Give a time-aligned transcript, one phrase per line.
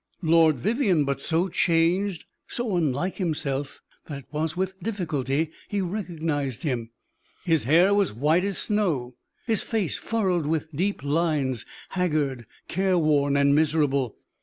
[0.23, 6.63] Lord Vivianne but so changed, so unlike himself, that it was with difficulty he recognized
[6.63, 6.89] him.
[7.45, 13.53] His hair was white as snow, his face furrowed with deep lines, haggard, careworn and
[13.53, 14.15] miserable.